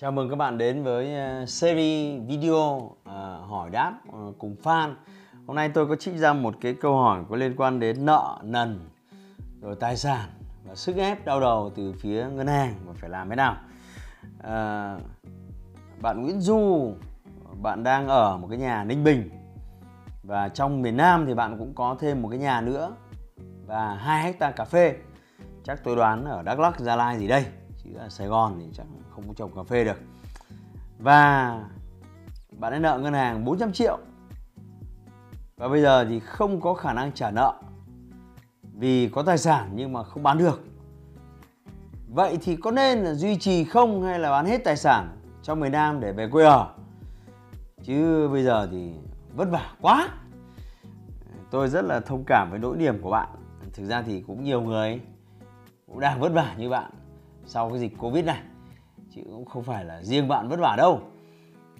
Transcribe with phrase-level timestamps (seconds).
[0.00, 2.98] Chào mừng các bạn đến với ờ, series video uh,
[3.48, 4.94] hỏi đáp uh, cùng fan.
[5.46, 8.38] Hôm nay tôi có trích ra một cái câu hỏi có liên quan đến nợ
[8.42, 8.88] nần,
[9.60, 10.28] rồi tài sản
[10.64, 13.56] và sức ép đau đầu từ phía ngân hàng và phải làm thế nào.
[14.38, 15.02] Uh,
[16.02, 16.92] bạn Nguyễn Du,
[17.62, 19.30] bạn đang ở một cái nhà Ninh Bình
[20.22, 22.94] và trong miền Nam thì bạn cũng có thêm một cái nhà nữa
[23.66, 24.96] và hai hecta cà phê.
[25.64, 27.44] Chắc tôi đoán ở Đắk Lắk, Gia Lai gì đây,
[27.90, 30.00] chứ ở Sài Gòn thì chẳng không có trồng cà phê được.
[30.98, 31.60] Và
[32.58, 33.98] bạn ấy nợ ngân hàng 400 triệu.
[35.56, 37.54] Và bây giờ thì không có khả năng trả nợ
[38.74, 40.60] vì có tài sản nhưng mà không bán được.
[42.08, 45.54] Vậy thì có nên là duy trì không hay là bán hết tài sản cho
[45.54, 46.74] miền Nam để về quê ở?
[47.82, 48.92] Chứ bây giờ thì
[49.34, 50.08] vất vả quá.
[51.50, 53.28] Tôi rất là thông cảm với nỗi niềm của bạn.
[53.72, 55.00] Thực ra thì cũng nhiều người
[55.86, 56.90] cũng đang vất vả như bạn
[57.46, 58.40] sau cái dịch covid này.
[59.14, 61.00] Chứ cũng không phải là riêng bạn vất vả đâu.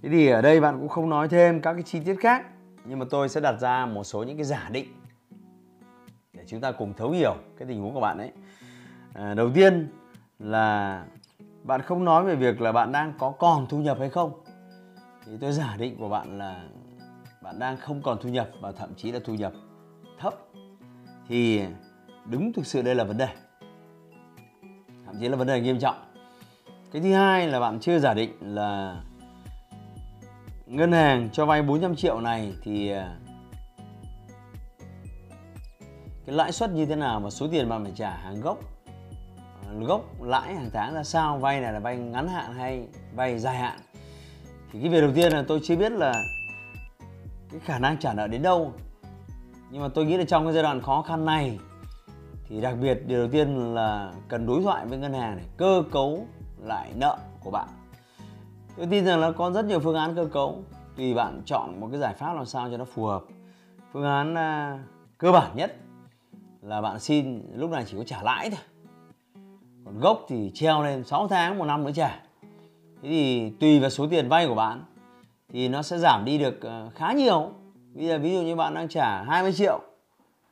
[0.02, 2.46] Thế thì ở đây bạn cũng không nói thêm các cái chi tiết khác
[2.84, 4.86] nhưng mà tôi sẽ đặt ra một số những cái giả định
[6.32, 8.32] để chúng ta cùng thấu hiểu cái tình huống của bạn ấy.
[9.14, 9.88] À, đầu tiên
[10.38, 11.04] là
[11.62, 14.32] bạn không nói về việc là bạn đang có còn thu nhập hay không.
[15.26, 16.64] Thì tôi giả định của bạn là
[17.42, 19.52] bạn đang không còn thu nhập và thậm chí là thu nhập
[20.18, 20.34] thấp.
[21.28, 21.62] Thì
[22.26, 23.28] đúng thực sự đây là vấn đề
[25.10, 25.96] thậm chí là vấn đề nghiêm trọng.
[26.92, 29.00] Cái thứ hai là bạn chưa giả định là
[30.66, 33.16] ngân hàng cho vay 400 triệu này thì à,
[36.26, 38.58] cái lãi suất như thế nào và số tiền bạn phải trả hàng gốc
[39.80, 43.56] gốc lãi hàng tháng ra sao, vay này là vay ngắn hạn hay vay dài
[43.56, 43.78] hạn?
[44.72, 46.12] Thì cái việc đầu tiên là tôi chưa biết là
[47.50, 48.72] cái khả năng trả nợ đến đâu.
[49.70, 51.58] Nhưng mà tôi nghĩ là trong cái giai đoạn khó khăn này
[52.50, 55.82] thì đặc biệt điều đầu tiên là cần đối thoại với ngân hàng để cơ
[55.90, 56.26] cấu
[56.62, 57.68] lại nợ của bạn.
[58.76, 60.62] Tôi tin rằng là có rất nhiều phương án cơ cấu
[60.96, 63.22] tùy bạn chọn một cái giải pháp làm sao cho nó phù hợp.
[63.92, 64.80] Phương án uh,
[65.18, 65.76] cơ bản nhất
[66.62, 68.60] là bạn xin lúc này chỉ có trả lãi thôi.
[69.84, 72.20] Còn gốc thì treo lên 6 tháng một năm nữa trả.
[73.02, 74.84] Thế thì tùy vào số tiền vay của bạn
[75.52, 77.50] thì nó sẽ giảm đi được à, khá nhiều.
[77.94, 79.80] Bây giờ ví dụ như bạn đang trả 20 triệu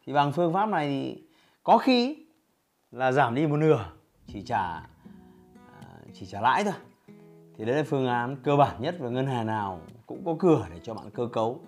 [0.07, 1.28] thì bằng phương pháp này thì
[1.69, 2.17] có khi
[2.91, 3.84] là giảm đi một nửa,
[4.27, 4.87] chỉ trả à,
[6.15, 6.73] chỉ trả lãi thôi.
[7.56, 10.67] Thì đấy là phương án cơ bản nhất và ngân hàng nào cũng có cửa
[10.71, 11.61] để cho bạn cơ cấu.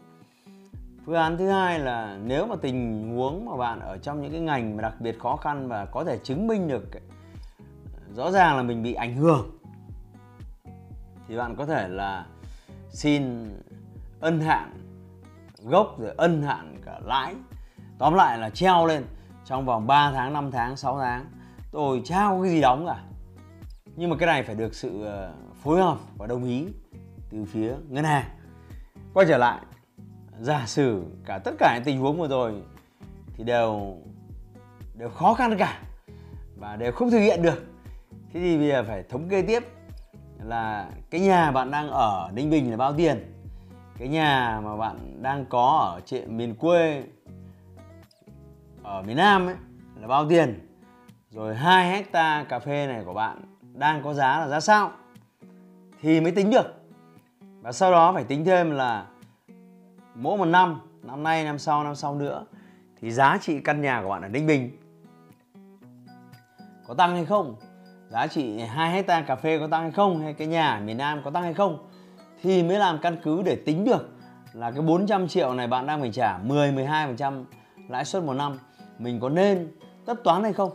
[1.06, 4.40] Phương án thứ hai là nếu mà tình huống mà bạn ở trong những cái
[4.40, 7.00] ngành mà đặc biệt khó khăn và có thể chứng minh được à,
[8.14, 9.58] rõ ràng là mình bị ảnh hưởng,
[11.28, 12.26] thì bạn có thể là
[12.90, 13.50] xin
[14.20, 14.72] ân hạn
[15.64, 17.34] gốc rồi ân hạn cả lãi.
[17.98, 19.04] Tóm lại là treo lên
[19.50, 21.26] trong vòng 3 tháng 5 tháng 6 tháng,
[21.70, 22.96] tôi trao cái gì đóng cả.
[23.96, 26.66] Nhưng mà cái này phải được sự ờ, phối hợp và đồng ý
[27.30, 28.24] từ phía ngân hàng.
[29.14, 29.60] Quay trở lại,
[30.40, 32.62] giả sử cả tất cả những tình huống vừa rồi
[33.36, 33.96] thì đều
[34.94, 35.78] đều khó khăn cả
[36.56, 37.64] và đều không thực hiện được.
[38.32, 39.64] Thế thì bây giờ phải thống kê tiếp
[40.42, 43.34] là cái nhà bạn đang ở ninh bình là bao tiền?
[43.98, 47.02] Cái nhà mà bạn đang có ở trên miền quê
[48.90, 49.54] ở miền nam ấy,
[50.00, 50.68] là bao tiền?
[51.30, 53.42] Rồi hai hecta cà phê này của bạn
[53.74, 54.92] đang có giá là giá sao?
[56.00, 56.82] Thì mới tính được.
[57.60, 59.06] Và sau đó phải tính thêm là
[60.14, 62.44] mỗi một năm năm nay, năm sau năm sau nữa,
[63.00, 64.70] thì giá trị căn nhà của bạn ở Ninh Bình
[66.86, 67.56] có tăng hay không?
[68.08, 70.22] Giá trị 2 hecta cà phê có tăng hay không?
[70.22, 71.88] Hay cái nhà ở miền Nam có tăng hay không?
[72.42, 74.08] Thì mới làm căn cứ để tính được
[74.52, 77.44] là cái 400 triệu này bạn đang phải trả 10 12%
[77.88, 78.58] lãi suất một năm
[79.00, 79.72] mình có nên
[80.06, 80.70] tất toán hay không?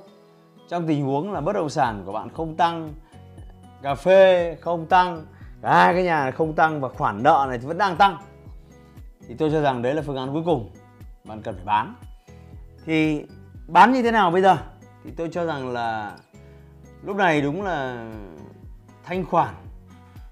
[0.70, 2.94] Trong tình huống là bất động sản của bạn không tăng,
[3.82, 5.26] cà phê không tăng
[5.62, 8.18] cả hai cái nhà này không tăng và khoản nợ này thì vẫn đang tăng,
[9.28, 10.70] thì tôi cho rằng đấy là phương án cuối cùng
[11.24, 11.96] bạn cần phải bán.
[12.86, 13.26] Thì
[13.68, 14.58] bán như thế nào bây giờ?
[15.04, 16.18] Thì tôi cho rằng là
[17.04, 18.08] lúc này đúng là
[19.04, 19.56] thanh khoản,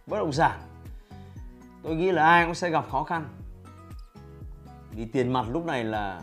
[0.07, 0.59] bất động sản.
[1.83, 3.25] Tôi nghĩ là ai cũng sẽ gặp khó khăn.
[4.91, 6.21] Vì tiền mặt lúc này là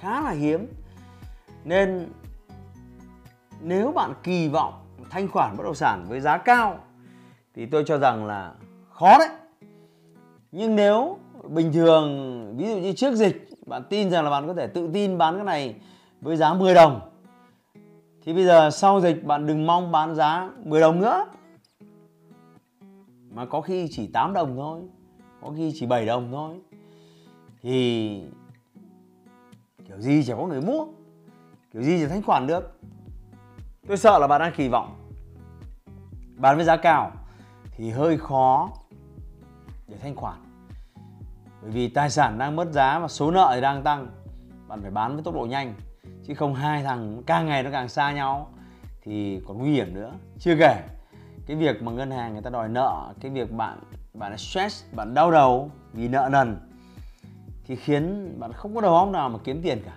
[0.00, 0.66] khá là hiếm
[1.68, 2.08] nên
[3.60, 4.74] nếu bạn kỳ vọng
[5.10, 6.78] thanh khoản bất động sản với giá cao,
[7.54, 8.54] thì tôi cho rằng là
[8.90, 9.28] khó đấy.
[10.52, 11.18] Nhưng nếu
[11.48, 12.06] bình thường,
[12.56, 15.34] ví dụ như trước dịch, bạn tin rằng là bạn có thể tự tin bán
[15.36, 15.74] cái này
[16.20, 17.00] với giá 10 đồng,
[18.22, 21.26] thì bây giờ sau dịch bạn đừng mong bán giá 10 đồng nữa,
[23.30, 24.80] mà có khi chỉ 8 đồng thôi,
[25.42, 26.56] có khi chỉ 7 đồng thôi.
[27.62, 28.22] Thì
[29.88, 30.86] kiểu gì chẳng có người mua
[31.72, 32.80] kiểu gì thì thanh khoản được.
[33.88, 35.10] Tôi sợ là bạn đang kỳ vọng.
[36.36, 37.12] Bán với giá cao
[37.76, 38.70] thì hơi khó
[39.86, 40.38] để thanh khoản.
[41.62, 44.08] Bởi vì tài sản đang mất giá và số nợ thì đang tăng.
[44.68, 45.74] Bạn phải bán với tốc độ nhanh,
[46.26, 48.50] chứ không hai thằng càng ngày nó càng xa nhau
[49.02, 50.12] thì còn nguy hiểm nữa.
[50.38, 50.82] Chưa kể,
[51.46, 53.78] cái việc mà ngân hàng người ta đòi nợ, cái việc bạn
[54.14, 56.56] bạn stress, bạn đau đầu vì nợ nần
[57.64, 59.96] thì khiến bạn không có đầu óc nào mà kiếm tiền cả.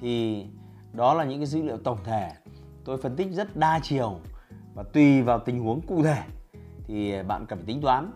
[0.00, 0.46] Thì
[0.92, 2.30] đó là những cái dữ liệu tổng thể.
[2.84, 4.20] Tôi phân tích rất đa chiều
[4.74, 6.22] và tùy vào tình huống cụ thể.
[6.86, 8.10] Thì à, bạn cần phải tính toán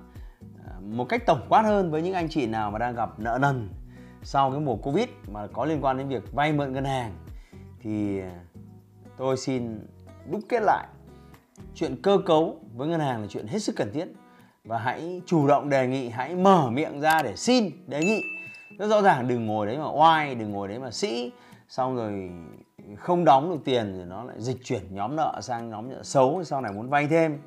[0.67, 3.39] à, một cách tổng quát hơn với những anh chị nào mà đang gặp nợ
[3.41, 3.69] nần
[4.23, 7.13] sau cái mùa covid mà có liên quan đến việc vay mượn ngân hàng.
[7.81, 8.41] Thì à,
[9.17, 9.81] tôi xin
[10.31, 10.87] đúc kết lại,
[11.75, 14.09] chuyện cơ cấu với ngân hàng là chuyện hết sức cần thiết
[14.65, 18.23] và hãy chủ động đề nghị, hãy mở miệng ra để xin đề nghị.
[18.79, 21.33] Rất rõ ràng, đừng ngồi đấy mà oai, đừng ngồi đấy mà sĩ
[21.69, 22.31] xong rồi
[22.99, 26.45] không đóng được tiền thì nó lại dịch chuyển nhóm nợ sang nhóm nợ xấu,
[26.45, 27.39] sau này muốn vay thêm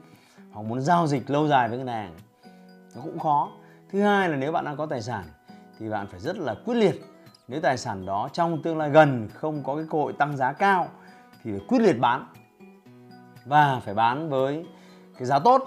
[0.51, 2.13] hoặc muốn giao dịch lâu dài với ngân hàng,
[2.95, 3.51] nó cũng khó.
[3.91, 5.23] Thứ hai là nếu bạn đang có tài sản
[5.79, 7.05] thì bạn phải rất là quyết liệt.
[7.47, 10.53] Nếu tài sản đó trong tương lai gần không có cái cơ hội tăng giá
[10.53, 10.87] cao
[11.43, 12.25] thì phải quyết liệt bán.
[13.45, 14.65] Và phải bán với
[15.17, 15.63] cái giá tốt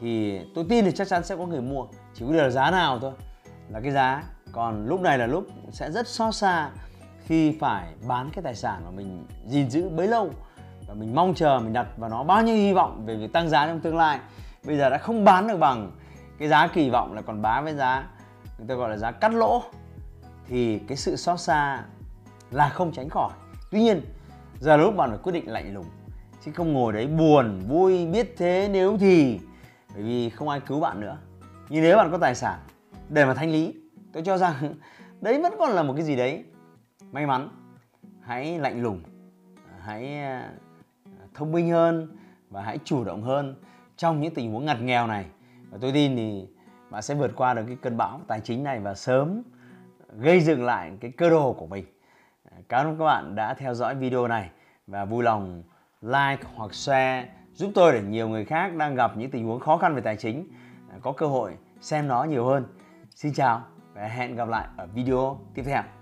[0.00, 1.86] thì tôi tin thì chắc chắn sẽ có người mua.
[2.14, 3.12] Chỉ có điều là giá nào thôi
[3.68, 4.24] là cái giá.
[4.52, 6.70] Còn lúc này là lúc sẽ rất xót xa
[7.26, 10.30] khi phải bán cái tài sản mà mình gìn giữ bấy lâu
[10.88, 13.48] và mình mong chờ, mình đặt vào nó bao nhiêu hy vọng về việc tăng
[13.48, 14.20] giá trong tương lai,
[14.64, 15.92] bây giờ đã không bán được bằng
[16.38, 18.06] cái giá kỳ vọng là còn bán với giá,
[18.58, 19.62] người ta gọi là giá cắt lỗ,
[20.48, 21.84] thì cái sự xót xa
[22.50, 23.30] là không tránh khỏi.
[23.70, 24.00] Tuy nhiên,
[24.60, 25.86] giờ là lúc bạn phải quyết định lạnh lùng,
[26.44, 29.40] chứ không ngồi đấy buồn, vui, biết thế nếu thì,
[29.94, 31.18] bởi vì không ai cứu bạn nữa.
[31.68, 32.58] Nhưng nếu bạn có tài sản
[33.08, 33.74] để mà thanh lý,
[34.12, 34.54] tôi cho rằng
[35.20, 36.44] đấy vẫn còn là một cái gì đấy
[37.12, 37.48] may mắn,
[38.20, 39.02] hãy lạnh lùng,
[39.80, 40.48] hãy ờ,
[41.34, 42.16] thông minh hơn
[42.50, 43.54] và hãy chủ động hơn
[43.96, 45.26] trong những tình huống ngặt nghèo này.
[45.70, 46.46] Và tôi tin thì
[46.90, 49.42] bạn sẽ vượt qua được cái cơn bão tài chính này và sớm
[50.18, 51.84] gây dựng lại cái cơ đồ của mình.
[52.68, 54.50] Cảm ơn các bạn đã theo dõi video này
[54.86, 55.62] và vui lòng
[56.02, 59.76] like hoặc share giúp tôi để nhiều người khác đang gặp những tình huống khó
[59.76, 60.48] khăn về tài chính
[60.92, 62.64] ờ, có cơ hội xem nó nhiều hơn.
[63.10, 63.62] Xin chào
[63.94, 66.01] và hẹn gặp lại ở video tiếp theo